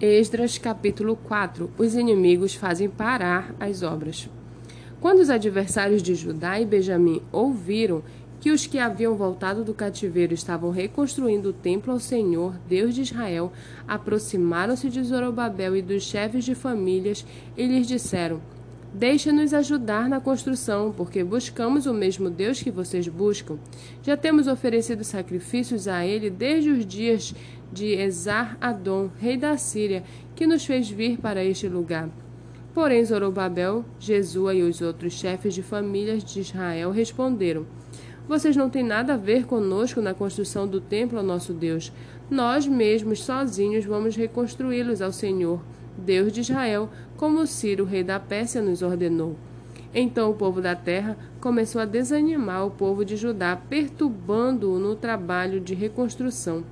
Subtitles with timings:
[0.00, 4.30] Esdras capítulo 4 Os inimigos fazem parar as obras.
[4.98, 8.02] Quando os adversários de Judá e Benjamim ouviram
[8.40, 13.02] que os que haviam voltado do cativeiro estavam reconstruindo o templo ao Senhor, Deus de
[13.02, 13.52] Israel,
[13.86, 18.40] aproximaram-se de Zorobabel e dos chefes de famílias e lhes disseram:
[18.92, 23.56] Deixe-nos ajudar na construção, porque buscamos o mesmo Deus que vocês buscam.
[24.02, 27.32] Já temos oferecido sacrifícios a ele desde os dias
[27.72, 30.02] de Esar-Adom, rei da Síria,
[30.34, 32.10] que nos fez vir para este lugar.
[32.74, 37.66] Porém, Zorobabel, Jesua e os outros chefes de famílias de Israel responderam:
[38.28, 41.92] Vocês não têm nada a ver conosco na construção do templo ao nosso Deus.
[42.28, 45.60] Nós mesmos, sozinhos, vamos reconstruí-los ao Senhor,
[46.00, 49.36] Deus de Israel, como Ciro, rei da Pérsia, nos ordenou.
[49.94, 55.60] Então o povo da terra começou a desanimar o povo de Judá, perturbando-o no trabalho
[55.60, 56.64] de reconstrução.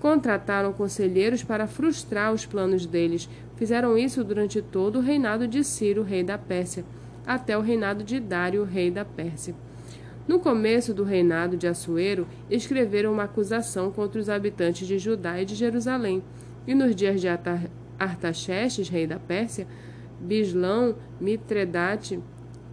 [0.00, 3.28] Contrataram conselheiros para frustrar os planos deles.
[3.56, 6.84] Fizeram isso durante todo o reinado de Ciro, rei da Pérsia,
[7.26, 9.54] até o reinado de Dário, rei da Pérsia.
[10.26, 15.44] No começo do reinado de Assuero, escreveram uma acusação contra os habitantes de Judá e
[15.44, 16.22] de Jerusalém.
[16.66, 17.28] E nos dias de
[18.00, 19.66] Artaxerxes, rei da Pérsia,
[20.18, 22.18] Bislão, Mitredate,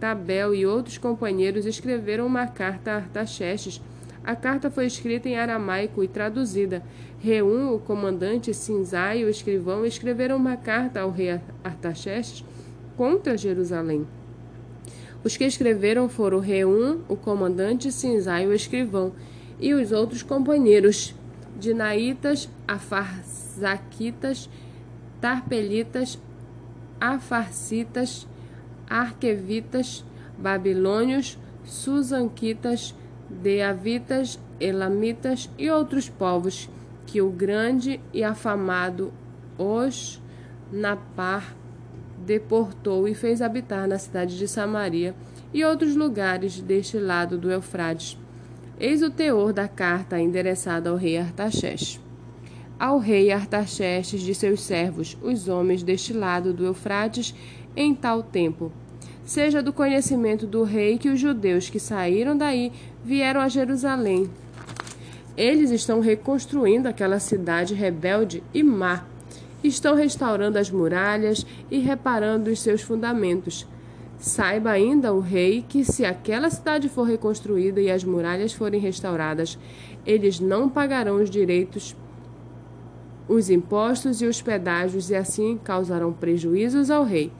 [0.00, 3.80] Tabel e outros companheiros escreveram uma carta a Artaxerxes,
[4.24, 6.82] a carta foi escrita em aramaico e traduzida.
[7.18, 12.44] Reum, o comandante, Sinzai, o escrivão, escreveram uma carta ao rei Artaxerxes
[12.96, 14.06] contra Jerusalém.
[15.24, 19.12] Os que escreveram foram Reum, o comandante, Sinzai, o escrivão,
[19.58, 21.14] e os outros companheiros,
[21.58, 24.48] Dinaitas, Afarzaquitas,
[25.20, 26.18] Tarpelitas,
[27.00, 28.26] Afarcitas,
[28.88, 30.04] Arquevitas,
[30.38, 32.94] Babilônios, Susanquitas,
[33.28, 36.68] Deavitas, Elamitas e outros povos
[37.06, 39.12] que o grande e afamado
[39.56, 40.20] Os
[40.72, 41.54] Napar
[42.18, 45.14] deportou e fez habitar na cidade de Samaria
[45.52, 48.18] e outros lugares deste lado do Eufrates.
[48.78, 52.00] Eis o teor da carta endereçada ao rei Artaxerxes.
[52.78, 57.34] Ao rei Artaxerxes de seus servos, os homens deste lado do Eufrates,
[57.74, 58.70] em tal tempo,
[59.24, 62.70] seja do conhecimento do rei que os judeus que saíram daí
[63.04, 64.30] vieram a Jerusalém.
[65.36, 69.04] Eles estão reconstruindo aquela cidade rebelde e má.
[69.62, 73.66] Estão restaurando as muralhas e reparando os seus fundamentos.
[74.20, 79.58] Saiba ainda o rei que, se aquela cidade for reconstruída e as muralhas forem restauradas,
[80.06, 81.96] eles não pagarão os direitos,
[83.28, 87.30] os impostos e os pedágios, e assim causarão prejuízos ao rei.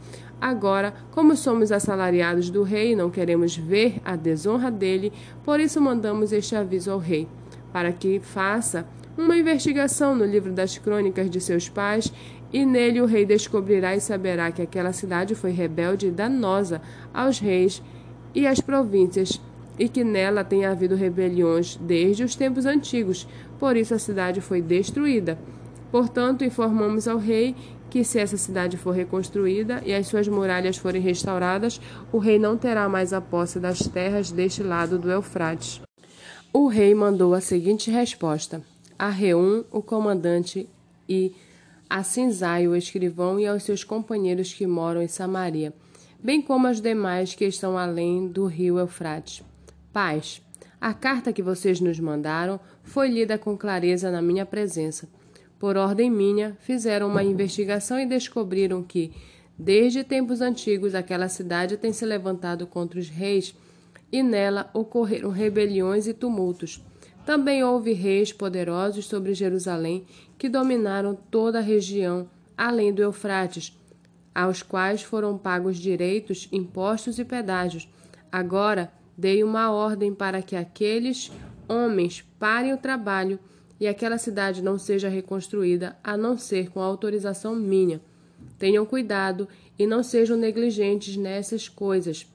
[0.40, 5.12] Agora, como somos assalariados do rei e não queremos ver a desonra dele,
[5.44, 7.26] por isso mandamos este aviso ao rei,
[7.72, 12.12] para que faça uma investigação no livro das crônicas de seus pais,
[12.52, 16.80] e nele o rei descobrirá e saberá que aquela cidade foi rebelde e danosa
[17.12, 17.82] aos reis
[18.32, 19.40] e às províncias,
[19.76, 23.26] e que nela tem havido rebeliões desde os tempos antigos,
[23.58, 25.36] por isso a cidade foi destruída.
[25.90, 27.54] Portanto, informamos ao rei
[27.88, 31.80] que se essa cidade for reconstruída e as suas muralhas forem restauradas,
[32.12, 35.80] o rei não terá mais a posse das terras deste lado do Eufrates.
[36.52, 38.62] O rei mandou a seguinte resposta:
[38.98, 40.68] a Reum, o comandante,
[41.08, 41.34] e
[41.88, 45.72] a Sinzai, o escrivão, e aos seus companheiros que moram em Samaria,
[46.22, 49.42] bem como aos demais que estão além do rio Eufrates.
[49.92, 50.42] Paz.
[50.80, 55.08] A carta que vocês nos mandaram foi lida com clareza na minha presença
[55.58, 59.12] por ordem minha, fizeram uma investigação e descobriram que,
[59.58, 63.54] desde tempos antigos, aquela cidade tem se levantado contra os reis
[64.12, 66.82] e nela ocorreram rebeliões e tumultos.
[67.26, 70.06] Também houve reis poderosos sobre Jerusalém
[70.38, 73.76] que dominaram toda a região, além do Eufrates,
[74.34, 77.88] aos quais foram pagos direitos, impostos e pedágios.
[78.30, 81.30] Agora dei uma ordem para que aqueles
[81.68, 83.38] homens parem o trabalho
[83.80, 88.00] e aquela cidade não seja reconstruída a não ser com autorização minha.
[88.58, 89.48] Tenham cuidado
[89.78, 92.26] e não sejam negligentes nessas coisas,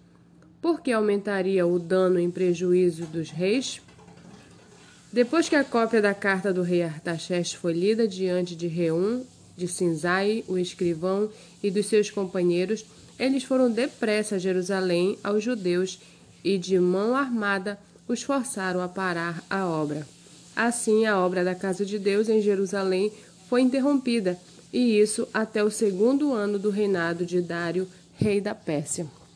[0.62, 3.82] porque aumentaria o dano em prejuízo dos reis.
[5.12, 9.24] Depois que a cópia da carta do rei Artaxerxes foi lida diante de Reum,
[9.56, 11.30] de Sinzai, o escrivão,
[11.62, 12.86] e dos seus companheiros,
[13.20, 16.00] eles foram depressa a Jerusalém aos judeus
[16.44, 20.08] e, de mão armada, os forçaram a parar a obra.
[20.56, 23.12] Assim, a obra da Casa de Deus em Jerusalém
[23.50, 24.38] foi interrompida,
[24.72, 29.08] e isso até o segundo ano do reinado de Dário, rei da Pérsia.